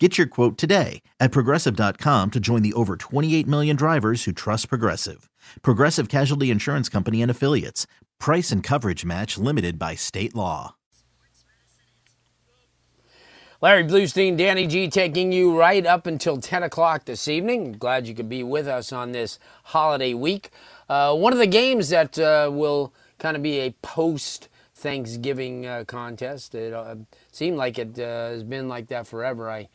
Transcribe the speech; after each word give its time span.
Get 0.00 0.16
your 0.16 0.28
quote 0.28 0.56
today 0.56 1.02
at 1.18 1.32
progressive.com 1.32 2.30
to 2.30 2.38
join 2.38 2.62
the 2.62 2.72
over 2.74 2.96
28 2.96 3.48
million 3.48 3.74
drivers 3.74 4.24
who 4.24 4.32
trust 4.32 4.68
Progressive. 4.68 5.28
Progressive 5.62 6.08
Casualty 6.08 6.52
Insurance 6.52 6.88
Company 6.88 7.20
and 7.20 7.30
Affiliates. 7.30 7.88
Price 8.20 8.52
and 8.52 8.62
coverage 8.62 9.04
match 9.04 9.36
limited 9.38 9.76
by 9.76 9.96
state 9.96 10.36
law. 10.36 10.76
Larry 13.60 13.82
Blustein, 13.82 14.36
Danny 14.36 14.68
G, 14.68 14.88
taking 14.88 15.32
you 15.32 15.58
right 15.58 15.84
up 15.84 16.06
until 16.06 16.38
10 16.38 16.62
o'clock 16.62 17.06
this 17.06 17.26
evening. 17.26 17.72
Glad 17.72 18.06
you 18.06 18.14
could 18.14 18.28
be 18.28 18.44
with 18.44 18.68
us 18.68 18.92
on 18.92 19.10
this 19.10 19.40
holiday 19.64 20.14
week. 20.14 20.50
Uh, 20.88 21.12
one 21.16 21.32
of 21.32 21.40
the 21.40 21.46
games 21.48 21.88
that 21.88 22.16
uh, 22.20 22.48
will 22.52 22.92
kind 23.18 23.36
of 23.36 23.42
be 23.42 23.58
a 23.58 23.72
post 23.82 24.48
Thanksgiving 24.76 25.66
uh, 25.66 25.82
contest. 25.88 26.54
It 26.54 26.72
uh, 26.72 26.94
seemed 27.32 27.56
like 27.56 27.80
it 27.80 27.98
uh, 27.98 28.30
has 28.30 28.44
been 28.44 28.68
like 28.68 28.86
that 28.88 29.08
forever. 29.08 29.50
I 29.50 29.68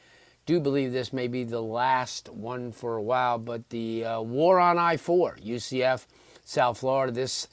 do 0.45 0.59
believe 0.59 0.91
this 0.91 1.13
may 1.13 1.27
be 1.27 1.44
the 1.44 1.61
last 1.61 2.30
one 2.30 2.72
for 2.72 2.95
a 2.97 3.02
while, 3.02 3.38
but 3.38 3.69
the 3.69 4.05
uh, 4.05 4.22
War 4.22 4.59
on 4.59 4.77
I 4.77 4.97
4, 4.97 5.38
UCF, 5.44 6.05
South 6.44 6.80
Florida, 6.80 7.13
this 7.13 7.47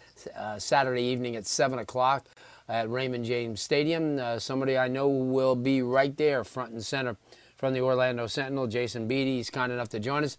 Saturday 0.59 1.03
evening 1.03 1.37
at 1.37 1.47
7 1.47 1.79
o'clock 1.79 2.27
at 2.71 2.89
Raymond 2.89 3.25
James 3.25 3.61
Stadium. 3.61 4.19
Uh, 4.19 4.39
somebody 4.39 4.79
I 4.79 4.89
know 4.89 5.09
will 5.09 5.57
be 5.57 5.83
right 5.83 6.17
there, 6.17 6.45
front 6.45 6.73
and 6.73 6.85
center, 6.85 7.17
from 7.57 7.75
the 7.75 7.81
Orlando 7.81 8.27
Sentinel. 8.27 8.69
Jason 8.69 9.07
Beede, 9.09 9.27
he's 9.27 9.51
kind 9.51 9.73
enough 9.73 9.89
to 9.91 10.01
join 10.01 10.25
us. 10.25 10.39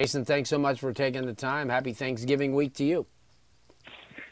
Jason, 0.00 0.24
thanks 0.24 0.48
so 0.48 0.58
much 0.58 0.80
for 0.80 0.92
taking 0.92 1.26
the 1.26 1.34
time. 1.34 1.68
Happy 1.68 1.92
Thanksgiving 1.92 2.54
week 2.54 2.74
to 2.74 2.84
you. 2.84 3.06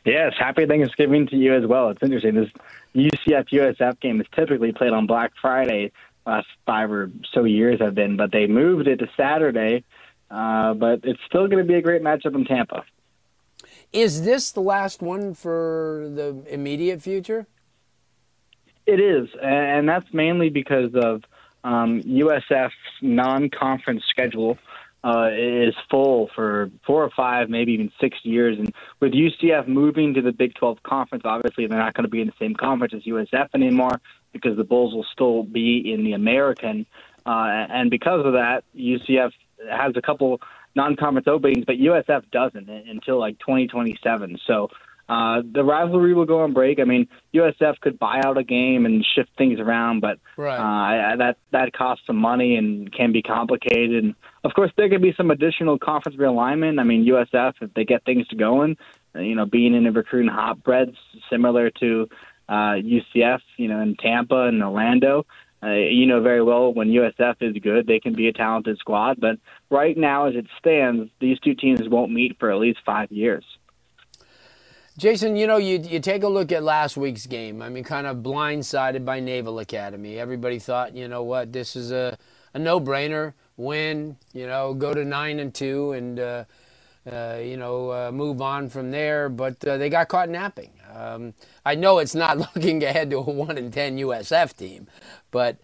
Yes, 0.06 0.32
happy 0.38 0.64
Thanksgiving 0.64 1.26
to 1.26 1.36
you 1.36 1.54
as 1.54 1.66
well. 1.66 1.90
It's 1.90 2.02
interesting. 2.02 2.34
This 2.34 2.48
UCF 2.94 3.48
USF 3.50 4.00
game 4.00 4.20
is 4.20 4.26
typically 4.34 4.72
played 4.72 4.92
on 4.92 5.06
Black 5.06 5.32
Friday. 5.40 5.92
Last 6.26 6.46
five 6.66 6.90
or 6.92 7.10
so 7.32 7.44
years 7.44 7.80
have 7.80 7.94
been, 7.94 8.16
but 8.16 8.30
they 8.30 8.46
moved 8.46 8.86
it 8.86 8.96
to 8.98 9.08
Saturday. 9.16 9.84
Uh, 10.30 10.74
but 10.74 11.00
it's 11.02 11.20
still 11.26 11.48
going 11.48 11.58
to 11.58 11.64
be 11.64 11.74
a 11.74 11.82
great 11.82 12.02
matchup 12.02 12.34
in 12.34 12.44
Tampa. 12.44 12.84
Is 13.92 14.24
this 14.24 14.52
the 14.52 14.60
last 14.60 15.02
one 15.02 15.34
for 15.34 16.08
the 16.14 16.44
immediate 16.48 17.02
future? 17.02 17.46
It 18.86 19.00
is, 19.00 19.28
and 19.42 19.88
that's 19.88 20.06
mainly 20.12 20.48
because 20.48 20.94
of 20.94 21.22
um, 21.64 22.02
USF's 22.02 22.72
non-conference 23.02 24.02
schedule 24.08 24.58
uh, 25.02 25.30
is 25.32 25.74
full 25.90 26.30
for 26.34 26.70
four 26.86 27.02
or 27.02 27.10
five, 27.10 27.48
maybe 27.48 27.72
even 27.72 27.90
six 28.00 28.18
years. 28.22 28.58
And 28.58 28.72
with 29.00 29.12
UCF 29.12 29.66
moving 29.66 30.14
to 30.14 30.22
the 30.22 30.32
Big 30.32 30.54
12 30.54 30.82
conference, 30.82 31.24
obviously 31.24 31.66
they're 31.66 31.78
not 31.78 31.94
going 31.94 32.04
to 32.04 32.10
be 32.10 32.20
in 32.20 32.26
the 32.26 32.34
same 32.38 32.54
conference 32.54 32.94
as 32.94 33.02
USF 33.02 33.48
anymore 33.54 34.00
because 34.32 34.56
the 34.56 34.64
Bulls 34.64 34.94
will 34.94 35.06
still 35.12 35.42
be 35.42 35.92
in 35.92 36.04
the 36.04 36.12
American. 36.12 36.86
Uh, 37.26 37.66
and 37.70 37.90
because 37.90 38.24
of 38.24 38.32
that, 38.34 38.64
UCF 38.76 39.32
has 39.70 39.92
a 39.96 40.02
couple 40.02 40.40
non-conference 40.74 41.26
openings, 41.26 41.64
but 41.66 41.76
USF 41.76 42.30
doesn't 42.30 42.68
until 42.68 43.18
like 43.18 43.38
2027. 43.38 44.38
So 44.46 44.68
uh, 45.10 45.42
the 45.52 45.64
rivalry 45.64 46.14
will 46.14 46.24
go 46.24 46.40
on 46.42 46.52
break. 46.52 46.78
I 46.78 46.84
mean, 46.84 47.08
USF 47.34 47.80
could 47.80 47.98
buy 47.98 48.20
out 48.24 48.38
a 48.38 48.44
game 48.44 48.86
and 48.86 49.04
shift 49.04 49.30
things 49.36 49.58
around, 49.58 50.00
but 50.00 50.20
right. 50.36 50.56
uh, 51.12 51.16
that 51.16 51.36
that 51.50 51.72
costs 51.72 52.06
some 52.06 52.16
money 52.16 52.54
and 52.54 52.92
can 52.92 53.10
be 53.10 53.20
complicated. 53.20 54.04
And 54.04 54.14
of 54.44 54.54
course, 54.54 54.70
there 54.76 54.88
could 54.88 55.02
be 55.02 55.12
some 55.16 55.32
additional 55.32 55.80
conference 55.80 56.16
realignment. 56.16 56.78
I 56.78 56.84
mean, 56.84 57.04
USF 57.06 57.54
if 57.60 57.74
they 57.74 57.84
get 57.84 58.04
things 58.04 58.28
going, 58.28 58.76
you 59.16 59.34
know, 59.34 59.46
being 59.46 59.74
in 59.74 59.84
a 59.88 59.90
recruiting 59.90 60.30
hotbed 60.30 60.94
similar 61.28 61.70
to 61.80 62.08
uh, 62.50 62.74
UCF, 62.74 63.40
you 63.56 63.68
know, 63.68 63.80
in 63.80 63.96
Tampa 63.96 64.48
and 64.48 64.62
Orlando. 64.62 65.24
Uh, 65.62 65.72
you 65.72 66.06
know 66.06 66.22
very 66.22 66.42
well 66.42 66.72
when 66.72 66.88
USF 66.88 67.36
is 67.40 67.54
good, 67.62 67.86
they 67.86 68.00
can 68.00 68.14
be 68.14 68.28
a 68.28 68.32
talented 68.32 68.78
squad. 68.78 69.20
But 69.20 69.36
right 69.70 69.96
now, 69.96 70.26
as 70.26 70.34
it 70.34 70.46
stands, 70.58 71.10
these 71.20 71.38
two 71.40 71.54
teams 71.54 71.82
won't 71.86 72.10
meet 72.10 72.38
for 72.38 72.50
at 72.50 72.58
least 72.58 72.78
five 72.84 73.12
years. 73.12 73.44
Jason, 74.96 75.36
you 75.36 75.46
know, 75.46 75.58
you, 75.58 75.78
you 75.78 76.00
take 76.00 76.22
a 76.22 76.28
look 76.28 76.50
at 76.50 76.62
last 76.62 76.96
week's 76.96 77.26
game. 77.26 77.62
I 77.62 77.68
mean, 77.68 77.84
kind 77.84 78.06
of 78.06 78.18
blindsided 78.18 79.04
by 79.04 79.20
Naval 79.20 79.58
Academy. 79.58 80.18
Everybody 80.18 80.58
thought, 80.58 80.94
you 80.94 81.08
know 81.08 81.22
what, 81.22 81.52
this 81.52 81.76
is 81.76 81.92
a, 81.92 82.18
a 82.54 82.58
no 82.58 82.80
brainer. 82.80 83.34
Win, 83.56 84.16
you 84.32 84.46
know, 84.46 84.72
go 84.72 84.94
to 84.94 85.04
9 85.04 85.38
and 85.38 85.54
2 85.54 85.92
and, 85.92 86.20
uh, 86.20 86.44
uh, 87.10 87.38
you 87.42 87.58
know, 87.58 87.90
uh, 87.90 88.10
move 88.12 88.40
on 88.40 88.70
from 88.70 88.90
there. 88.90 89.28
But 89.28 89.62
uh, 89.66 89.76
they 89.76 89.90
got 89.90 90.08
caught 90.08 90.28
napping. 90.30 90.70
Um, 90.94 91.34
I 91.64 91.74
know 91.74 91.98
it's 91.98 92.14
not 92.14 92.38
looking 92.54 92.82
ahead 92.84 93.10
to 93.10 93.18
a 93.18 93.22
1 93.22 93.58
in 93.58 93.70
10 93.70 93.98
USF 93.98 94.56
team, 94.56 94.86
but 95.30 95.58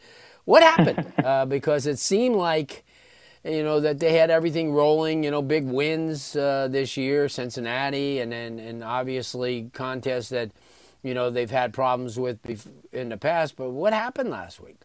what 0.45 0.63
happened? 0.63 1.13
uh, 1.25 1.47
because 1.47 1.87
it 1.87 1.99
seemed 1.99 2.37
like, 2.37 2.85
you 3.45 3.63
know, 3.63 3.81
that 3.81 3.99
they 3.99 4.15
had 4.15 4.31
everything 4.31 4.73
rolling, 4.73 5.25
you 5.25 5.31
know, 5.31 5.43
big 5.43 5.65
wins 5.65 6.35
uh, 6.35 6.69
this 6.71 6.97
year, 6.97 7.29
Cincinnati, 7.29 8.19
and 8.19 8.33
then 8.33 8.59
and 8.59 8.83
obviously 8.83 9.71
contests 9.73 10.31
that, 10.31 10.51
you 11.03 11.15
know, 11.15 11.31
they've 11.31 11.51
had 11.51 11.73
problems 11.73 12.19
with 12.19 12.39
in 12.93 13.11
the 13.11 13.17
past. 13.17 13.57
But 13.57 13.71
what 13.71 13.93
happened 13.93 14.31
last 14.31 14.61
week? 14.61 14.81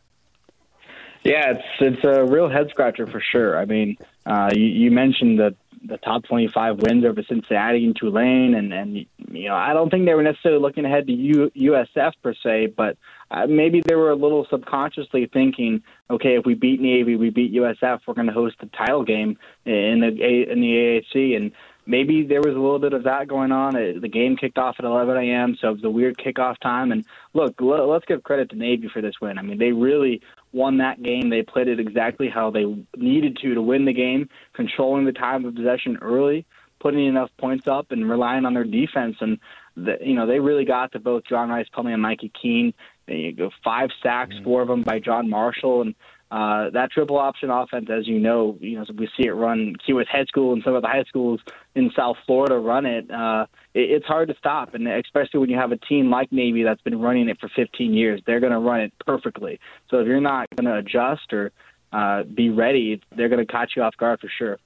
Yeah, 1.24 1.52
it's 1.52 1.64
it's 1.80 2.04
a 2.04 2.26
real 2.26 2.50
head 2.50 2.68
scratcher 2.72 3.06
for 3.06 3.22
sure. 3.22 3.58
I 3.58 3.66
mean, 3.66 3.98
uh, 4.26 4.50
you, 4.54 4.66
you 4.66 4.92
mentioned 4.92 5.40
that 5.40 5.56
the 5.86 5.98
top 5.98 6.24
25 6.26 6.82
wins 6.82 7.06
over 7.06 7.24
Cincinnati 7.24 7.86
and 7.86 7.96
Tulane, 7.96 8.56
and 8.56 8.74
and 8.74 9.06
you 9.32 9.50
know 9.50 9.56
I 9.56 9.74
don't 9.74 9.90
think 9.90 10.06
they 10.06 10.14
were 10.14 10.24
necessarily 10.24 10.62
looking 10.62 10.86
ahead 10.86 11.08
to 11.08 11.14
U, 11.14 11.52
USF 11.56 12.14
per 12.22 12.34
se, 12.34 12.74
but 12.78 12.98
uh, 13.32 13.48
maybe 13.48 13.82
they 13.82 13.96
were 13.96 14.12
a 14.12 14.16
little 14.16 14.46
subconsciously 14.50 15.30
thinking, 15.32 15.82
okay, 16.10 16.36
if 16.36 16.46
we 16.46 16.54
beat 16.54 16.82
Navy, 16.82 17.16
we 17.16 17.30
beat 17.30 17.54
USF, 17.54 18.02
we're 18.06 18.14
going 18.14 18.28
to 18.28 18.34
host 18.34 18.58
the 18.60 18.68
title 18.68 19.04
game 19.04 19.38
in 19.66 20.02
the 20.02 20.08
in 20.52 20.62
the 20.62 21.02
AAC, 21.16 21.36
and 21.36 21.52
maybe 21.86 22.24
there 22.24 22.42
was 22.42 22.56
a 22.56 22.60
little 22.60 22.80
bit 22.80 22.94
of 22.94 23.04
that 23.04 23.28
going 23.28 23.52
on. 23.52 23.74
The 23.74 24.08
game 24.08 24.38
kicked 24.38 24.58
off 24.58 24.76
at 24.80 24.86
11 24.86 25.18
a.m., 25.18 25.58
so 25.60 25.70
it 25.70 25.74
was 25.74 25.84
a 25.84 25.90
weird 25.90 26.18
kickoff 26.18 26.60
time. 26.60 26.92
And 26.92 27.06
look, 27.34 27.56
let's 27.60 28.06
give 28.06 28.24
credit 28.24 28.50
to 28.52 28.56
Navy 28.56 28.90
for 28.92 29.02
this 29.02 29.16
win. 29.22 29.38
I 29.38 29.42
mean, 29.42 29.58
they 29.58 29.72
really 29.72 30.22
won 30.54 30.78
that 30.78 31.02
game. 31.02 31.30
They 31.30 31.44
played 31.44 31.68
it 31.68 31.80
exactly 31.80 32.30
how 32.30 32.52
they 32.52 32.66
needed 32.96 33.38
to 33.38 33.54
to 33.54 33.62
win 33.62 33.86
the 33.86 33.94
game, 33.94 34.30
controlling 34.54 35.06
the 35.06 35.12
time 35.12 35.46
of 35.46 35.56
possession 35.56 35.98
early, 36.02 36.46
putting 36.80 37.06
enough 37.06 37.30
points 37.38 37.68
up, 37.68 37.92
and 37.92 38.10
relying 38.10 38.46
on 38.46 38.54
their 38.54 38.64
defense. 38.64 39.18
And 39.22 39.40
the, 39.76 39.98
you 40.02 40.14
know, 40.14 40.26
they 40.26 40.40
really 40.40 40.66
got 40.66 40.92
to 40.94 41.00
both 41.00 41.24
John 41.26 41.50
Rice 41.50 41.68
Plumlee 41.74 41.94
and 41.94 42.02
Mikey 42.02 42.32
Keene. 42.40 42.74
They 43.08 43.32
go 43.32 43.52
five 43.64 43.90
sacks, 44.02 44.36
mm-hmm. 44.36 44.44
four 44.44 44.62
of 44.62 44.68
them 44.68 44.84
by 44.84 45.00
John 45.00 45.30
Marshall, 45.30 45.82
and 45.82 45.96
uh, 46.32 46.70
that 46.70 46.90
triple 46.92 47.18
option 47.18 47.50
offense, 47.50 47.90
as 47.92 48.08
you 48.08 48.18
know, 48.18 48.58
you 48.62 48.80
know 48.80 48.86
we 48.98 49.10
see 49.18 49.28
it 49.28 49.32
run. 49.32 49.76
Key 49.86 49.92
West 49.92 50.08
High 50.10 50.24
School 50.24 50.54
and 50.54 50.64
some 50.64 50.74
of 50.74 50.82
the 50.82 50.88
high 50.88 51.04
schools 51.04 51.42
in 51.76 51.92
South 51.94 52.16
Florida 52.26 52.58
run 52.58 52.86
it. 52.86 53.12
Uh, 53.12 53.48
it. 53.74 53.92
It's 53.92 54.06
hard 54.06 54.30
to 54.30 54.36
stop, 54.38 54.74
and 54.74 54.88
especially 54.88 55.42
when 55.42 55.50
you 55.50 55.58
have 55.58 55.74
a 55.74 55.78
team 55.78 56.10
like 56.10 56.32
Navy 56.32 56.64
that's 56.64 56.82
been 56.84 57.02
running 57.02 57.28
it 57.28 57.38
for 57.42 57.50
15 57.54 57.94
years, 57.94 58.22
they're 58.26 58.40
going 58.40 58.54
to 58.54 58.60
run 58.60 58.80
it 58.80 58.94
perfectly. 59.06 59.60
So 59.90 60.00
if 60.00 60.08
you're 60.08 60.22
not 60.22 60.48
going 60.56 60.74
to 60.74 60.78
adjust 60.78 61.34
or 61.34 61.52
uh, 61.92 62.24
be 62.24 62.50
ready, 62.50 63.02
they're 63.14 63.30
going 63.30 63.46
to 63.46 63.52
catch 63.52 63.74
you 63.76 63.84
off 63.84 63.98
guard 63.98 64.22
for 64.22 64.30
sure. 64.40 64.58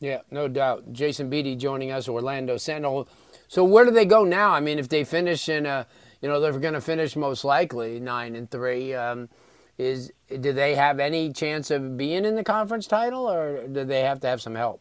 Yeah, 0.00 0.22
no 0.30 0.48
doubt. 0.48 0.94
Jason 0.94 1.28
Beede 1.28 1.58
joining 1.60 1.90
us, 1.90 2.08
Orlando 2.08 2.56
Sentinel. 2.56 3.06
So 3.48 3.64
where 3.64 3.84
do 3.84 3.90
they 3.90 4.06
go 4.06 4.24
now? 4.24 4.50
I 4.50 4.60
mean, 4.60 4.78
if 4.78 4.88
they 4.88 5.04
finish 5.04 5.46
in 5.50 5.66
a, 5.66 5.86
you 6.22 6.28
know, 6.28 6.40
they're 6.40 6.58
going 6.58 6.74
to 6.74 6.80
finish 6.80 7.16
most 7.16 7.44
likely 7.44 8.00
nine 8.00 8.34
and 8.34 8.50
three. 8.50 8.94
Um, 8.94 9.28
is 9.78 10.12
do 10.28 10.52
they 10.52 10.74
have 10.74 10.98
any 10.98 11.32
chance 11.32 11.70
of 11.70 11.96
being 11.96 12.24
in 12.24 12.34
the 12.34 12.44
conference 12.44 12.86
title, 12.86 13.30
or 13.30 13.66
do 13.66 13.84
they 13.84 14.00
have 14.00 14.20
to 14.20 14.26
have 14.26 14.40
some 14.40 14.54
help? 14.54 14.80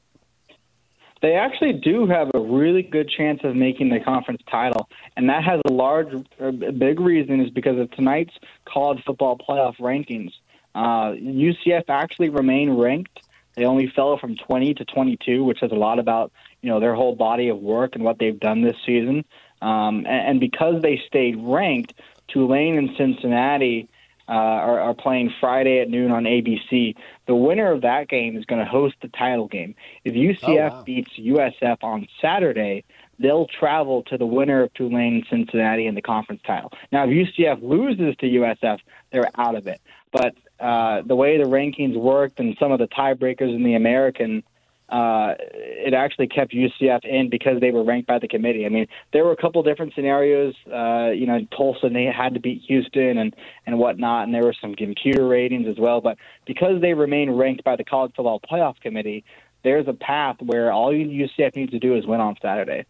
They 1.21 1.33
actually 1.33 1.73
do 1.73 2.05
have 2.07 2.29
a 2.33 2.39
really 2.39 2.83
good 2.83 3.09
chance 3.09 3.41
of 3.43 3.55
making 3.55 3.89
the 3.89 3.99
conference 3.99 4.41
title, 4.49 4.89
and 5.15 5.29
that 5.29 5.43
has 5.43 5.61
a 5.65 5.71
large, 5.71 6.09
a 6.39 6.51
big 6.51 6.99
reason 6.99 7.41
is 7.41 7.49
because 7.49 7.79
of 7.79 7.89
tonight's 7.91 8.33
college 8.65 9.03
football 9.05 9.37
playoff 9.37 9.77
rankings. 9.77 10.31
Uh, 10.75 11.13
UCF 11.13 11.85
actually 11.87 12.29
remain 12.29 12.71
ranked. 12.71 13.21
They 13.55 13.65
only 13.65 13.87
fell 13.95 14.17
from 14.17 14.35
20 14.35 14.73
to 14.75 14.85
22, 14.85 15.43
which 15.43 15.61
says 15.61 15.71
a 15.71 15.75
lot 15.75 15.99
about 15.99 16.31
you 16.61 16.69
know 16.69 16.79
their 16.79 16.95
whole 16.95 17.15
body 17.15 17.47
of 17.47 17.59
work 17.59 17.95
and 17.95 18.03
what 18.03 18.19
they've 18.19 18.39
done 18.39 18.61
this 18.61 18.77
season. 18.85 19.23
Um, 19.61 20.05
and, 20.05 20.27
and 20.27 20.39
because 20.39 20.81
they 20.81 21.01
stayed 21.07 21.37
ranked, 21.39 21.93
Tulane 22.27 22.77
and 22.77 22.89
Cincinnati 22.97 23.87
uh, 24.27 24.31
are, 24.31 24.79
are 24.79 24.93
playing 24.93 25.33
Friday 25.39 25.79
at 25.79 25.89
noon 25.89 26.11
on 26.11 26.23
ABC. 26.23 26.95
The 27.27 27.35
winner 27.35 27.71
of 27.71 27.81
that 27.81 28.09
game 28.09 28.37
is 28.37 28.45
going 28.45 28.63
to 28.63 28.69
host 28.69 28.95
the 29.01 29.07
title 29.09 29.47
game. 29.47 29.75
If 30.03 30.13
UCF 30.13 30.71
oh, 30.71 30.75
wow. 30.75 30.83
beats 30.83 31.11
USF 31.19 31.77
on 31.83 32.07
Saturday, 32.21 32.83
they'll 33.19 33.47
travel 33.47 34.03
to 34.03 34.17
the 34.17 34.25
winner 34.25 34.63
of 34.63 34.73
Tulane 34.73 35.25
Cincinnati 35.29 35.87
in 35.87 35.95
the 35.95 36.01
conference 36.01 36.41
title. 36.45 36.71
Now, 36.91 37.07
if 37.07 37.09
UCF 37.09 37.61
loses 37.61 38.15
to 38.17 38.25
USF, 38.25 38.79
they're 39.11 39.29
out 39.35 39.55
of 39.55 39.67
it. 39.67 39.81
But 40.11 40.35
uh, 40.59 41.01
the 41.05 41.15
way 41.15 41.37
the 41.37 41.43
rankings 41.43 41.95
worked 41.95 42.39
and 42.39 42.55
some 42.59 42.71
of 42.71 42.79
the 42.79 42.87
tiebreakers 42.87 43.53
in 43.53 43.63
the 43.63 43.75
American 43.75 44.43
uh, 44.89 45.33
it 45.39 45.93
actually 45.93 46.27
kept 46.27 46.53
UCF 46.53 47.05
in 47.05 47.29
because 47.29 47.59
they 47.59 47.71
were 47.71 47.83
ranked 47.83 48.07
by 48.07 48.19
the 48.19 48.27
committee. 48.27 48.65
I 48.65 48.69
mean, 48.69 48.87
there 49.13 49.25
were 49.25 49.31
a 49.31 49.37
couple 49.37 49.63
different 49.63 49.93
scenarios. 49.95 50.53
Uh, 50.71 51.09
you 51.09 51.25
know, 51.25 51.39
Tulsa 51.55 51.89
they 51.89 52.05
had 52.05 52.35
to 52.35 52.39
beat 52.39 52.61
Houston 52.67 53.17
and 53.17 53.35
and 53.65 53.79
whatnot, 53.79 54.25
and 54.25 54.33
there 54.33 54.43
were 54.43 54.55
some 54.59 54.75
computer 54.75 55.27
ratings 55.27 55.67
as 55.67 55.77
well. 55.77 56.01
But 56.01 56.17
because 56.45 56.81
they 56.81 56.93
remain 56.93 57.31
ranked 57.31 57.63
by 57.63 57.75
the 57.75 57.83
College 57.83 58.13
Football 58.15 58.39
Playoff 58.39 58.79
Committee, 58.79 59.23
there's 59.63 59.87
a 59.87 59.93
path 59.93 60.37
where 60.39 60.71
all 60.71 60.91
UCF 60.93 61.55
needs 61.55 61.71
to 61.71 61.79
do 61.79 61.95
is 61.95 62.05
win 62.05 62.21
on 62.21 62.35
Saturday. 62.41 62.85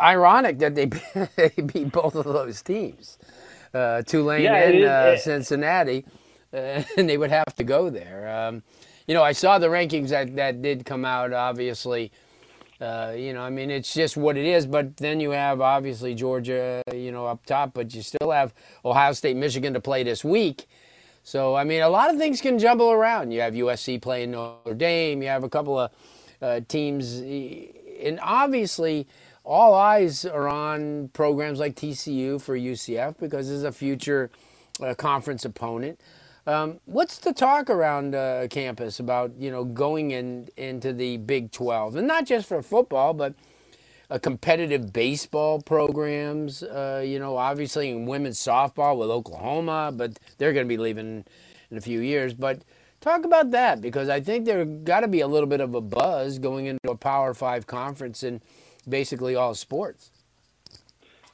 Ironic 0.00 0.58
that 0.58 0.74
they 0.74 0.86
they 1.36 1.62
beat 1.62 1.92
both 1.92 2.16
of 2.16 2.24
those 2.24 2.60
teams, 2.62 3.18
uh, 3.72 4.02
Tulane 4.02 4.42
yeah, 4.42 4.54
and 4.56 4.84
uh, 4.84 5.16
Cincinnati, 5.16 6.04
uh, 6.52 6.82
and 6.96 7.08
they 7.08 7.16
would 7.16 7.30
have 7.30 7.54
to 7.56 7.64
go 7.64 7.88
there. 7.88 8.48
Um, 8.48 8.64
you 9.10 9.14
know, 9.14 9.24
I 9.24 9.32
saw 9.32 9.58
the 9.58 9.66
rankings 9.66 10.10
that, 10.10 10.36
that 10.36 10.62
did 10.62 10.86
come 10.86 11.04
out, 11.04 11.32
obviously. 11.32 12.12
Uh, 12.80 13.12
you 13.16 13.32
know, 13.32 13.42
I 13.42 13.50
mean, 13.50 13.68
it's 13.68 13.92
just 13.92 14.16
what 14.16 14.36
it 14.36 14.46
is. 14.46 14.68
But 14.68 14.98
then 14.98 15.18
you 15.18 15.32
have 15.32 15.60
obviously 15.60 16.14
Georgia, 16.14 16.80
you 16.94 17.10
know, 17.10 17.26
up 17.26 17.44
top, 17.44 17.74
but 17.74 17.92
you 17.92 18.02
still 18.02 18.30
have 18.30 18.54
Ohio 18.84 19.12
State, 19.12 19.36
Michigan 19.36 19.74
to 19.74 19.80
play 19.80 20.04
this 20.04 20.24
week. 20.24 20.68
So, 21.24 21.56
I 21.56 21.64
mean, 21.64 21.82
a 21.82 21.88
lot 21.88 22.10
of 22.10 22.18
things 22.18 22.40
can 22.40 22.56
jumble 22.60 22.92
around. 22.92 23.32
You 23.32 23.40
have 23.40 23.52
USC 23.54 24.00
playing 24.00 24.30
Notre 24.30 24.74
Dame. 24.74 25.22
You 25.22 25.28
have 25.28 25.42
a 25.42 25.48
couple 25.48 25.76
of 25.76 25.90
uh, 26.40 26.60
teams, 26.68 27.18
and 27.18 28.20
obviously, 28.22 29.08
all 29.42 29.74
eyes 29.74 30.24
are 30.24 30.46
on 30.46 31.08
programs 31.08 31.58
like 31.58 31.74
TCU 31.74 32.40
for 32.40 32.56
UCF 32.56 33.18
because 33.18 33.50
it's 33.50 33.64
a 33.64 33.72
future 33.72 34.30
uh, 34.80 34.94
conference 34.94 35.44
opponent. 35.44 35.98
Um, 36.46 36.80
what's 36.86 37.18
the 37.18 37.32
talk 37.32 37.68
around 37.68 38.14
uh, 38.14 38.46
campus 38.48 38.98
about 38.98 39.32
you 39.38 39.50
know 39.50 39.64
going 39.64 40.10
in 40.10 40.48
into 40.56 40.92
the 40.92 41.18
Big 41.18 41.52
12, 41.52 41.96
and 41.96 42.06
not 42.06 42.26
just 42.26 42.48
for 42.48 42.62
football, 42.62 43.12
but 43.12 43.34
uh, 44.10 44.18
competitive 44.18 44.92
baseball 44.92 45.60
programs. 45.60 46.62
Uh, 46.62 47.02
you 47.06 47.18
know, 47.18 47.36
obviously 47.36 47.90
in 47.90 48.06
women's 48.06 48.38
softball 48.38 48.96
with 48.96 49.10
Oklahoma, 49.10 49.92
but 49.94 50.18
they're 50.38 50.52
going 50.52 50.66
to 50.66 50.68
be 50.68 50.78
leaving 50.78 51.24
in 51.70 51.76
a 51.76 51.80
few 51.80 52.00
years. 52.00 52.34
But 52.34 52.62
talk 53.00 53.24
about 53.24 53.50
that 53.52 53.80
because 53.80 54.08
I 54.08 54.20
think 54.20 54.46
there 54.46 54.64
got 54.64 55.00
to 55.00 55.08
be 55.08 55.20
a 55.20 55.28
little 55.28 55.48
bit 55.48 55.60
of 55.60 55.74
a 55.74 55.80
buzz 55.80 56.38
going 56.38 56.66
into 56.66 56.90
a 56.90 56.96
Power 56.96 57.34
Five 57.34 57.66
conference 57.66 58.22
in 58.22 58.40
basically 58.88 59.36
all 59.36 59.54
sports. 59.54 60.10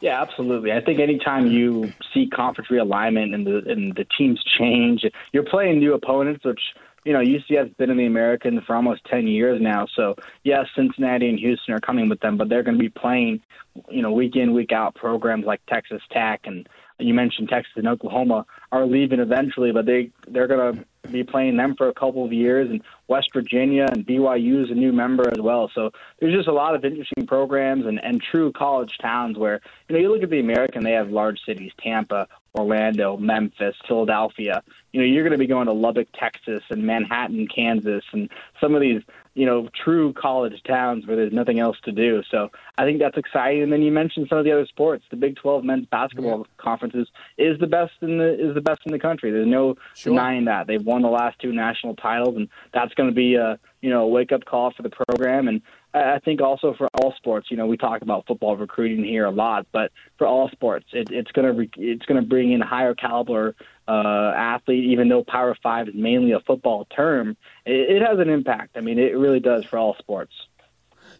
Yeah, 0.00 0.20
absolutely. 0.20 0.72
I 0.72 0.80
think 0.80 1.00
anytime 1.00 1.46
you 1.46 1.92
see 2.12 2.28
conference 2.28 2.68
realignment 2.70 3.34
and 3.34 3.46
the 3.46 3.62
and 3.70 3.94
the 3.94 4.06
teams 4.18 4.42
change, 4.58 5.04
you're 5.32 5.44
playing 5.44 5.78
new 5.78 5.94
opponents, 5.94 6.44
which 6.44 6.60
you 7.04 7.12
know 7.12 7.20
UCF's 7.20 7.74
been 7.74 7.90
in 7.90 7.96
the 7.96 8.06
American 8.06 8.60
for 8.66 8.76
almost 8.76 9.04
ten 9.06 9.26
years 9.26 9.60
now. 9.60 9.86
So 9.94 10.16
yes, 10.44 10.66
Cincinnati 10.74 11.28
and 11.28 11.38
Houston 11.38 11.74
are 11.74 11.80
coming 11.80 12.08
with 12.08 12.20
them, 12.20 12.36
but 12.36 12.48
they're 12.48 12.62
going 12.62 12.76
to 12.76 12.82
be 12.82 12.90
playing, 12.90 13.40
you 13.88 14.02
know, 14.02 14.12
week 14.12 14.36
in 14.36 14.52
week 14.52 14.72
out 14.72 14.94
programs 14.94 15.46
like 15.46 15.64
Texas 15.66 16.02
Tech 16.10 16.40
and 16.44 16.68
you 16.98 17.14
mentioned 17.14 17.48
Texas 17.48 17.72
and 17.76 17.88
Oklahoma 17.88 18.46
are 18.72 18.86
leaving 18.86 19.20
eventually, 19.20 19.72
but 19.72 19.86
they 19.86 20.10
they're 20.28 20.46
going 20.46 20.74
to 20.74 20.84
be 21.12 21.24
playing 21.24 21.56
them 21.56 21.74
for 21.76 21.88
a 21.88 21.94
couple 21.94 22.24
of 22.24 22.32
years, 22.32 22.70
and 22.70 22.82
West 23.08 23.30
Virginia 23.32 23.86
and 23.90 24.06
BYU 24.06 24.64
is 24.64 24.70
a 24.70 24.74
new 24.74 24.92
member 24.92 25.28
as 25.28 25.40
well. 25.40 25.70
So 25.74 25.90
there's 26.18 26.34
just 26.34 26.48
a 26.48 26.52
lot 26.52 26.74
of 26.74 26.84
interesting 26.84 27.26
programs 27.26 27.86
and, 27.86 28.02
and 28.02 28.22
true 28.22 28.52
college 28.52 28.98
towns 29.00 29.38
where 29.38 29.60
you 29.88 29.94
know 29.94 30.00
you 30.00 30.12
look 30.12 30.22
at 30.22 30.30
the 30.30 30.40
American, 30.40 30.84
they 30.84 30.92
have 30.92 31.10
large 31.10 31.40
cities, 31.44 31.72
Tampa, 31.82 32.28
Orlando, 32.54 33.16
Memphis, 33.16 33.76
Philadelphia. 33.86 34.62
You 34.92 35.00
know, 35.00 35.06
you're 35.06 35.22
going 35.22 35.32
to 35.32 35.38
be 35.38 35.46
going 35.46 35.66
to 35.66 35.72
Lubbock, 35.72 36.08
Texas, 36.18 36.62
and 36.70 36.84
Manhattan, 36.84 37.46
Kansas, 37.48 38.04
and 38.12 38.30
some 38.60 38.74
of 38.74 38.80
these 38.80 39.02
you 39.36 39.44
know, 39.44 39.68
true 39.84 40.14
college 40.14 40.62
towns 40.66 41.06
where 41.06 41.14
there's 41.14 41.32
nothing 41.32 41.60
else 41.60 41.76
to 41.84 41.92
do. 41.92 42.22
So 42.30 42.50
I 42.78 42.86
think 42.86 43.00
that's 43.00 43.18
exciting. 43.18 43.62
And 43.62 43.70
then 43.70 43.82
you 43.82 43.92
mentioned 43.92 44.28
some 44.30 44.38
of 44.38 44.46
the 44.46 44.52
other 44.52 44.64
sports. 44.64 45.04
The 45.10 45.16
Big 45.16 45.36
12 45.36 45.62
men's 45.62 45.86
basketball 45.86 46.38
yeah. 46.38 46.44
conferences 46.56 47.06
is 47.36 47.58
the 47.60 47.66
best 47.66 47.92
in 48.00 48.16
the 48.16 48.48
is 48.48 48.54
the 48.54 48.62
best 48.62 48.80
in 48.86 48.92
the 48.92 48.98
country. 48.98 49.30
There's 49.30 49.46
no 49.46 49.74
sure. 49.94 50.12
denying 50.12 50.46
that. 50.46 50.66
They've 50.66 50.82
won 50.82 51.02
the 51.02 51.08
last 51.08 51.38
two 51.38 51.52
national 51.52 51.96
titles, 51.96 52.36
and 52.36 52.48
that's 52.72 52.94
going 52.94 53.10
to 53.10 53.14
be 53.14 53.34
a 53.34 53.58
you 53.82 53.90
know 53.90 54.04
a 54.04 54.08
wake 54.08 54.32
up 54.32 54.46
call 54.46 54.72
for 54.74 54.82
the 54.82 54.90
program. 54.90 55.48
And 55.48 55.60
I 55.92 56.18
think 56.18 56.40
also 56.40 56.74
for 56.76 56.88
all 56.94 57.12
sports, 57.18 57.48
you 57.50 57.58
know, 57.58 57.66
we 57.66 57.76
talk 57.76 58.00
about 58.00 58.26
football 58.26 58.56
recruiting 58.56 59.04
here 59.04 59.26
a 59.26 59.30
lot, 59.30 59.66
but 59.70 59.92
for 60.16 60.26
all 60.26 60.48
sports, 60.48 60.86
it, 60.92 61.10
it's 61.10 61.30
going 61.32 61.46
to 61.46 61.52
re- 61.52 61.70
it's 61.76 62.06
going 62.06 62.20
to 62.20 62.26
bring 62.26 62.52
in 62.52 62.62
higher 62.62 62.94
caliber 62.94 63.54
uh, 63.88 64.32
athlete. 64.36 64.84
Even 64.84 65.08
though 65.08 65.24
Power 65.24 65.56
Five 65.62 65.88
is 65.88 65.94
mainly 65.94 66.32
a 66.32 66.40
football 66.40 66.86
term, 66.86 67.36
it, 67.64 67.96
it 67.96 68.02
has 68.02 68.18
an 68.18 68.28
impact. 68.28 68.76
I 68.76 68.80
mean, 68.80 68.98
it 68.98 69.16
really 69.16 69.40
does 69.40 69.64
for 69.64 69.78
all 69.78 69.96
sports. 69.98 70.32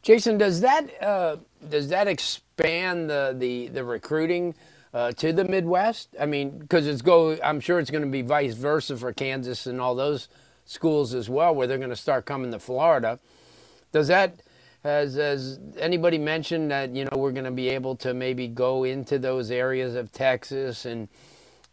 Jason, 0.03 0.39
does 0.39 0.61
that 0.61 1.03
uh, 1.03 1.37
does 1.69 1.89
that 1.89 2.09
expand 2.09 3.11
the 3.11 3.35
the, 3.37 3.69
the 3.69 3.85
recruiting? 3.85 4.55
Uh, 4.95 5.13
to 5.13 5.31
the 5.31 5.45
Midwest, 5.45 6.17
I 6.19 6.25
mean, 6.25 6.59
because 6.59 6.87
it's 6.87 7.03
go. 7.03 7.37
I'm 7.45 7.61
sure 7.61 7.79
it's 7.79 7.91
going 7.91 8.05
to 8.05 8.09
be 8.09 8.23
vice 8.23 8.55
versa 8.55 8.97
for 8.97 9.13
Kansas 9.13 9.67
and 9.67 9.79
all 9.79 9.95
those 9.95 10.29
schools 10.65 11.13
as 11.13 11.29
well, 11.29 11.55
where 11.55 11.67
they're 11.67 11.77
going 11.77 11.91
to 11.91 11.97
start 11.97 12.25
coming 12.25 12.51
to 12.53 12.59
Florida. 12.59 13.19
Does 13.93 14.09
that 14.09 14.41
has, 14.87 15.15
has 15.17 15.59
anybody 15.79 16.19
mentioned 16.19 16.71
that 16.71 16.95
you 16.95 17.05
know 17.05 17.17
we're 17.17 17.33
going 17.33 17.45
to 17.45 17.51
be 17.51 17.69
able 17.69 17.97
to 17.97 18.15
maybe 18.15 18.49
go 18.49 18.85
into 18.85 19.19
those 19.19 19.51
areas 19.51 19.95
of 19.95 20.13
Texas 20.13 20.85
and 20.85 21.09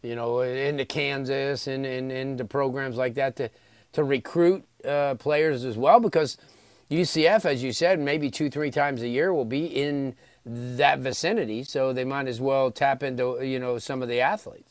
you 0.04 0.14
know 0.14 0.40
into 0.40 0.84
Kansas 0.84 1.66
and, 1.66 1.84
and 1.86 2.12
into 2.12 2.44
programs 2.44 2.96
like 2.96 3.14
that 3.14 3.36
to 3.36 3.50
to 3.92 4.04
recruit 4.04 4.64
uh, 4.84 5.14
players 5.14 5.64
as 5.64 5.76
well 5.76 6.00
because 6.00 6.36
UCF, 6.90 7.44
as 7.44 7.62
you 7.62 7.72
said, 7.72 7.98
maybe 7.98 8.30
two 8.30 8.50
three 8.50 8.70
times 8.70 9.02
a 9.02 9.08
year 9.08 9.32
will 9.32 9.44
be 9.44 9.66
in 9.66 10.14
that 10.46 10.98
vicinity, 10.98 11.64
so 11.64 11.92
they 11.92 12.04
might 12.04 12.28
as 12.28 12.40
well 12.40 12.70
tap 12.70 13.02
into 13.02 13.42
you 13.42 13.58
know 13.58 13.78
some 13.78 14.02
of 14.02 14.08
the 14.08 14.20
athletes. 14.20 14.70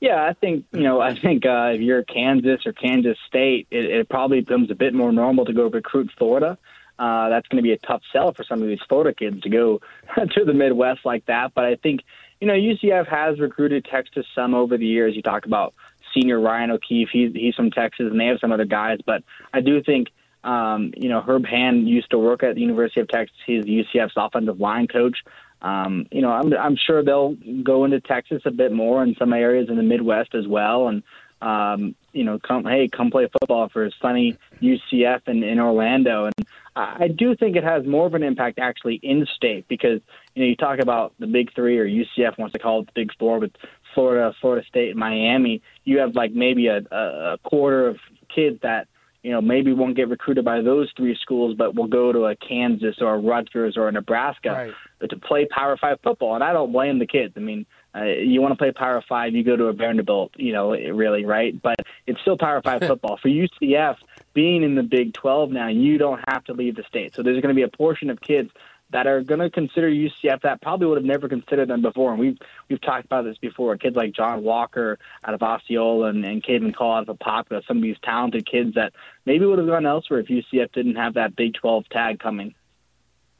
Yeah, 0.00 0.24
I 0.24 0.34
think 0.34 0.66
you 0.72 0.82
know. 0.82 1.00
I 1.00 1.14
think 1.14 1.46
uh, 1.46 1.72
if 1.74 1.80
you're 1.80 2.02
Kansas 2.04 2.66
or 2.66 2.72
Kansas 2.72 3.16
State, 3.26 3.68
it, 3.70 3.84
it 3.86 4.08
probably 4.08 4.40
becomes 4.40 4.70
a 4.70 4.74
bit 4.74 4.92
more 4.92 5.12
normal 5.12 5.44
to 5.46 5.52
go 5.52 5.68
recruit 5.68 6.10
Florida 6.18 6.58
uh, 6.98 7.28
that's 7.28 7.48
going 7.48 7.56
to 7.56 7.62
be 7.62 7.72
a 7.72 7.78
tough 7.78 8.02
sell 8.12 8.32
for 8.32 8.44
some 8.44 8.62
of 8.62 8.68
these 8.68 8.80
Florida 8.88 9.14
kids 9.14 9.40
to 9.42 9.48
go 9.48 9.80
to 10.34 10.44
the 10.44 10.54
Midwest 10.54 11.00
like 11.04 11.26
that. 11.26 11.52
But 11.54 11.64
I 11.64 11.76
think, 11.76 12.00
you 12.40 12.46
know, 12.46 12.54
UCF 12.54 13.08
has 13.08 13.40
recruited 13.40 13.84
Texas 13.84 14.26
some 14.34 14.54
over 14.54 14.76
the 14.76 14.86
years. 14.86 15.16
You 15.16 15.22
talk 15.22 15.46
about 15.46 15.74
senior 16.12 16.40
Ryan 16.40 16.70
O'Keefe. 16.70 17.08
He's, 17.12 17.32
he's 17.32 17.54
from 17.54 17.70
Texas, 17.70 18.06
and 18.10 18.20
they 18.20 18.26
have 18.26 18.38
some 18.40 18.52
other 18.52 18.64
guys. 18.64 18.98
But 19.04 19.22
I 19.52 19.60
do 19.60 19.82
think, 19.82 20.08
um, 20.42 20.92
you 20.96 21.08
know, 21.08 21.20
Herb 21.20 21.46
Hand 21.46 21.88
used 21.88 22.10
to 22.10 22.18
work 22.18 22.42
at 22.42 22.54
the 22.54 22.60
University 22.60 23.00
of 23.00 23.08
Texas. 23.08 23.36
He's 23.46 23.64
UCF's 23.64 24.14
offensive 24.16 24.60
line 24.60 24.86
coach. 24.86 25.18
Um, 25.62 26.06
you 26.12 26.20
know, 26.20 26.30
I'm, 26.30 26.52
I'm 26.52 26.76
sure 26.76 27.02
they'll 27.02 27.36
go 27.62 27.84
into 27.84 28.00
Texas 28.00 28.42
a 28.44 28.50
bit 28.50 28.72
more 28.72 29.02
in 29.02 29.14
some 29.18 29.32
areas 29.32 29.68
in 29.70 29.76
the 29.76 29.82
Midwest 29.82 30.34
as 30.34 30.46
well. 30.46 30.88
And 30.88 31.02
um, 31.40 31.94
you 32.14 32.24
know, 32.24 32.38
come 32.38 32.64
hey, 32.64 32.88
come 32.88 33.10
play 33.10 33.28
football 33.40 33.68
for 33.68 33.90
sunny 34.00 34.38
UCF 34.62 35.22
in, 35.26 35.42
in 35.42 35.58
Orlando. 35.58 36.26
And 36.26 36.46
I 36.76 37.08
do 37.08 37.36
think 37.36 37.56
it 37.56 37.64
has 37.64 37.86
more 37.86 38.06
of 38.06 38.14
an 38.14 38.22
impact 38.22 38.58
actually 38.58 39.00
in 39.02 39.26
state 39.34 39.66
because 39.68 40.00
you 40.34 40.42
know 40.42 40.48
you 40.48 40.56
talk 40.56 40.78
about 40.78 41.12
the 41.18 41.26
big 41.26 41.54
three 41.54 41.78
or 41.78 41.86
UCF 41.86 42.38
wants 42.38 42.52
to 42.52 42.58
call 42.58 42.80
it 42.80 42.86
the 42.86 42.92
big 42.94 43.10
four 43.18 43.38
with 43.38 43.52
Florida, 43.94 44.34
Florida 44.40 44.66
State, 44.66 44.90
and 44.90 44.98
Miami. 44.98 45.62
You 45.84 45.98
have 45.98 46.14
like 46.14 46.32
maybe 46.32 46.68
a, 46.68 46.78
a 46.90 47.38
quarter 47.42 47.88
of 47.88 47.98
kids 48.34 48.60
that 48.62 48.88
you 49.24 49.30
know, 49.30 49.40
maybe 49.40 49.72
won't 49.72 49.96
get 49.96 50.10
recruited 50.10 50.44
by 50.44 50.60
those 50.60 50.92
three 50.98 51.16
schools, 51.18 51.56
but 51.56 51.74
will 51.74 51.86
go 51.86 52.12
to 52.12 52.26
a 52.26 52.36
Kansas 52.36 52.96
or 53.00 53.14
a 53.14 53.18
Rutgers 53.18 53.74
or 53.74 53.88
a 53.88 53.92
Nebraska 53.92 54.72
right. 55.00 55.08
to 55.08 55.16
play 55.16 55.46
Power 55.46 55.78
Five 55.78 55.98
football. 56.02 56.34
And 56.34 56.44
I 56.44 56.52
don't 56.52 56.72
blame 56.72 56.98
the 56.98 57.06
kids. 57.06 57.32
I 57.34 57.40
mean, 57.40 57.64
uh, 57.96 58.04
you 58.04 58.42
want 58.42 58.52
to 58.52 58.58
play 58.58 58.70
Power 58.70 59.02
Five, 59.08 59.34
you 59.34 59.42
go 59.42 59.56
to 59.56 59.64
a 59.64 59.72
Vanderbilt, 59.72 60.32
you 60.36 60.52
know, 60.52 60.72
really, 60.72 61.24
right? 61.24 61.60
But 61.60 61.76
it's 62.06 62.20
still 62.20 62.36
Power 62.36 62.60
Five 62.60 62.80
football. 62.86 63.16
For 63.16 63.28
UCF, 63.28 63.96
being 64.34 64.62
in 64.62 64.74
the 64.74 64.82
Big 64.82 65.14
12 65.14 65.50
now, 65.50 65.68
you 65.68 65.96
don't 65.96 66.20
have 66.28 66.44
to 66.44 66.52
leave 66.52 66.76
the 66.76 66.84
state. 66.86 67.14
So 67.14 67.22
there's 67.22 67.40
going 67.40 67.54
to 67.54 67.58
be 67.58 67.62
a 67.62 67.68
portion 67.68 68.10
of 68.10 68.20
kids 68.20 68.50
that 68.94 69.08
are 69.08 69.22
going 69.22 69.40
to 69.40 69.50
consider 69.50 69.90
UCF 69.90 70.42
that 70.42 70.62
probably 70.62 70.86
would 70.86 70.98
have 70.98 71.04
never 71.04 71.28
considered 71.28 71.66
them 71.66 71.82
before. 71.82 72.12
And 72.12 72.20
we've 72.20 72.38
we've 72.70 72.80
talked 72.80 73.04
about 73.04 73.24
this 73.24 73.36
before. 73.38 73.76
Kids 73.76 73.96
like 73.96 74.12
John 74.12 74.44
Walker 74.44 75.00
out 75.24 75.34
of 75.34 75.42
Osceola 75.42 76.06
and, 76.06 76.24
and 76.24 76.40
Caden 76.44 76.72
Call 76.72 76.94
out 76.94 77.08
of 77.08 77.18
Apopka, 77.18 77.66
some 77.66 77.78
of 77.78 77.82
these 77.82 77.96
talented 78.04 78.48
kids 78.48 78.76
that 78.76 78.92
maybe 79.26 79.46
would 79.46 79.58
have 79.58 79.66
gone 79.66 79.84
elsewhere 79.84 80.20
if 80.20 80.28
UCF 80.28 80.70
didn't 80.72 80.94
have 80.94 81.14
that 81.14 81.34
Big 81.34 81.54
12 81.54 81.88
tag 81.88 82.20
coming. 82.20 82.54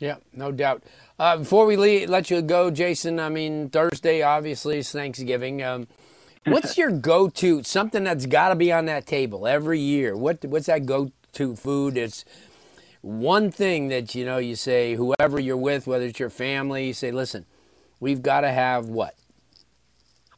Yeah, 0.01 0.17
no 0.33 0.51
doubt. 0.51 0.83
Uh, 1.21 1.37
before 1.37 1.67
we 1.67 1.77
leave, 1.77 2.11
let 2.11 2.33
you 2.33 2.43
go, 2.43 2.73
Jason, 2.73 3.21
I 3.21 3.29
mean, 3.29 3.71
Thursday 3.71 4.23
obviously 4.23 4.79
is 4.79 4.91
Thanksgiving. 4.91 5.63
Um, 5.63 5.87
what's 6.47 6.77
your 6.77 6.91
go 6.91 7.29
to, 7.29 7.63
something 7.63 8.03
that's 8.03 8.27
got 8.27 8.49
to 8.49 8.57
be 8.57 8.73
on 8.73 8.87
that 8.87 9.07
table 9.07 9.47
every 9.47 9.79
year? 9.79 10.17
What 10.17 10.45
What's 10.45 10.67
that 10.67 10.85
go 10.85 11.13
to 11.35 11.55
food? 11.55 11.97
It's 11.97 12.25
one 13.05 13.51
thing 13.51 13.89
that 13.89 14.15
you 14.15 14.25
know 14.25 14.39
you 14.39 14.57
say 14.57 14.95
whoever 14.95 15.39
you're 15.39 15.57
with 15.57 15.87
whether 15.87 16.07
it's 16.07 16.19
your 16.19 16.31
family 16.31 16.87
you 16.87 16.95
say 16.95 17.11
listen 17.11 17.45
we've 18.01 18.23
got 18.23 18.41
to 18.41 18.51
have 18.51 18.87
what? 18.87 19.15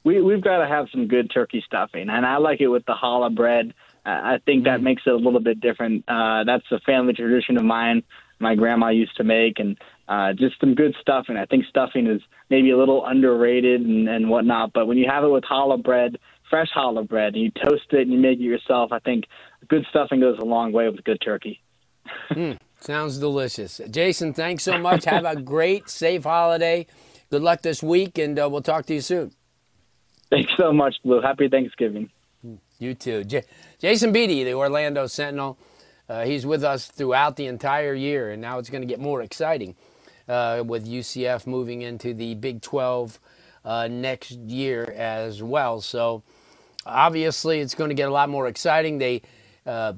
We, 0.04 0.20
we've 0.22 0.42
got 0.42 0.58
to 0.58 0.68
have 0.68 0.86
some 0.92 1.08
good 1.08 1.30
turkey 1.32 1.62
stuffing 1.66 2.08
and 2.08 2.26
i 2.26 2.36
like 2.38 2.60
it 2.60 2.68
with 2.68 2.84
the 2.86 2.94
challah 2.94 3.34
bread. 3.34 3.74
I 4.08 4.38
think 4.46 4.64
that 4.64 4.78
mm. 4.78 4.84
makes 4.84 5.02
it 5.04 5.10
a 5.10 5.16
little 5.16 5.40
bit 5.40 5.60
different. 5.60 6.04
Uh, 6.06 6.44
that's 6.44 6.64
a 6.70 6.78
family 6.80 7.12
tradition 7.12 7.56
of 7.56 7.64
mine 7.64 8.04
my 8.38 8.54
grandma 8.54 8.88
used 8.88 9.16
to 9.16 9.24
make 9.24 9.58
and 9.58 9.78
uh, 10.08 10.32
just 10.32 10.58
some 10.60 10.74
good 10.74 10.94
stuffing 11.00 11.36
i 11.36 11.46
think 11.46 11.64
stuffing 11.66 12.06
is 12.06 12.20
maybe 12.50 12.70
a 12.70 12.78
little 12.78 13.04
underrated 13.06 13.80
and, 13.80 14.08
and 14.08 14.28
whatnot 14.28 14.72
but 14.72 14.86
when 14.86 14.98
you 14.98 15.06
have 15.08 15.24
it 15.24 15.28
with 15.28 15.44
challah 15.44 15.82
bread 15.82 16.18
fresh 16.48 16.68
challah 16.76 17.06
bread 17.08 17.34
and 17.34 17.42
you 17.42 17.50
toast 17.64 17.86
it 17.92 18.02
and 18.02 18.12
you 18.12 18.18
make 18.18 18.38
it 18.38 18.42
yourself 18.42 18.92
i 18.92 18.98
think 19.00 19.24
good 19.68 19.84
stuffing 19.90 20.20
goes 20.20 20.38
a 20.38 20.44
long 20.44 20.72
way 20.72 20.88
with 20.88 21.02
good 21.04 21.20
turkey 21.20 21.60
mm, 22.30 22.58
sounds 22.80 23.18
delicious. 23.18 23.80
Jason, 23.90 24.32
thanks 24.34 24.64
so 24.64 24.78
much. 24.78 25.04
Have 25.04 25.24
a 25.24 25.40
great, 25.40 25.88
safe 25.88 26.24
holiday. 26.24 26.86
Good 27.30 27.42
luck 27.42 27.62
this 27.62 27.82
week, 27.82 28.18
and 28.18 28.38
uh, 28.38 28.48
we'll 28.50 28.62
talk 28.62 28.86
to 28.86 28.94
you 28.94 29.00
soon. 29.00 29.32
Thanks 30.30 30.52
so 30.56 30.72
much, 30.72 30.96
Blue. 31.04 31.20
Happy 31.20 31.48
Thanksgiving. 31.48 32.10
You 32.78 32.94
too. 32.94 33.24
J- 33.24 33.44
Jason 33.78 34.12
Beede, 34.12 34.46
the 34.46 34.54
Orlando 34.54 35.06
Sentinel. 35.06 35.58
Uh, 36.08 36.24
he's 36.24 36.46
with 36.46 36.62
us 36.62 36.86
throughout 36.86 37.36
the 37.36 37.46
entire 37.46 37.94
year, 37.94 38.30
and 38.30 38.40
now 38.40 38.58
it's 38.58 38.70
going 38.70 38.82
to 38.82 38.86
get 38.86 39.00
more 39.00 39.22
exciting 39.22 39.74
uh, 40.28 40.62
with 40.64 40.86
UCF 40.86 41.46
moving 41.46 41.82
into 41.82 42.14
the 42.14 42.34
Big 42.34 42.60
12 42.62 43.18
uh, 43.64 43.88
next 43.88 44.32
year 44.32 44.92
as 44.96 45.42
well. 45.42 45.80
So 45.80 46.22
obviously, 46.84 47.60
it's 47.60 47.74
going 47.74 47.90
to 47.90 47.94
get 47.94 48.08
a 48.08 48.12
lot 48.12 48.28
more 48.28 48.46
exciting. 48.46 48.98
They 48.98 49.22
uh, 49.64 49.94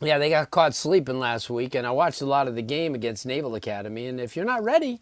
yeah, 0.00 0.18
they 0.18 0.30
got 0.30 0.50
caught 0.50 0.74
sleeping 0.74 1.18
last 1.18 1.50
week, 1.50 1.74
and 1.74 1.86
I 1.86 1.90
watched 1.90 2.22
a 2.22 2.26
lot 2.26 2.48
of 2.48 2.54
the 2.54 2.62
game 2.62 2.94
against 2.94 3.26
Naval 3.26 3.54
Academy. 3.54 4.06
And 4.06 4.18
if 4.20 4.34
you're 4.34 4.46
not 4.46 4.64
ready, 4.64 4.98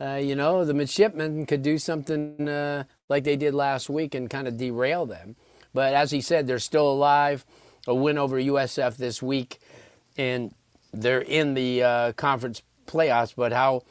uh, 0.00 0.16
you 0.16 0.34
know, 0.34 0.64
the 0.64 0.74
midshipmen 0.74 1.46
could 1.46 1.62
do 1.62 1.78
something 1.78 2.48
uh, 2.48 2.84
like 3.08 3.24
they 3.24 3.36
did 3.36 3.54
last 3.54 3.88
week 3.88 4.14
and 4.14 4.28
kind 4.28 4.46
of 4.46 4.56
derail 4.56 5.06
them. 5.06 5.36
But 5.72 5.94
as 5.94 6.10
he 6.10 6.20
said, 6.20 6.46
they're 6.46 6.58
still 6.58 6.90
alive. 6.90 7.44
A 7.86 7.94
win 7.94 8.18
over 8.18 8.40
USF 8.40 8.96
this 8.96 9.22
week, 9.22 9.58
and 10.16 10.54
they're 10.92 11.20
in 11.20 11.54
the 11.54 11.82
uh, 11.82 12.12
conference 12.12 12.62
playoffs. 12.86 13.34
But 13.36 13.52
how 13.52 13.82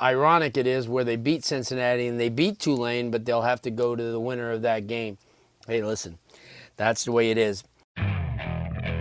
ironic 0.00 0.56
it 0.56 0.66
is 0.66 0.88
where 0.88 1.04
they 1.04 1.16
beat 1.16 1.44
Cincinnati 1.44 2.06
and 2.06 2.18
they 2.18 2.28
beat 2.28 2.58
Tulane, 2.58 3.10
but 3.10 3.24
they'll 3.24 3.42
have 3.42 3.62
to 3.62 3.70
go 3.70 3.96
to 3.96 4.02
the 4.02 4.20
winner 4.20 4.50
of 4.52 4.62
that 4.62 4.86
game. 4.86 5.18
Hey, 5.66 5.82
listen, 5.82 6.18
that's 6.76 7.04
the 7.04 7.12
way 7.12 7.30
it 7.30 7.38
is. 7.38 7.64